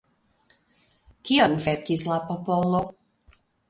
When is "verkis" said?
1.69-2.09